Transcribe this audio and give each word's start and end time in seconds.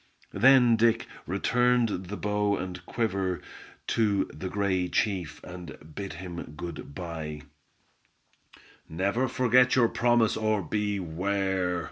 Then 0.33 0.77
Dick 0.77 1.05
returned 1.27 2.05
the 2.07 2.17
bow 2.17 2.57
and 2.57 2.83
quiver 2.87 3.39
to 3.89 4.23
the 4.33 4.49
gray 4.49 4.87
chief, 4.87 5.43
and 5.43 5.77
bid 5.93 6.13
him 6.13 6.55
good 6.57 6.95
by. 6.95 7.43
"Never 8.89 9.27
forget 9.27 9.75
your 9.75 9.89
promise, 9.89 10.35
or 10.35 10.63
beware!" 10.63 11.79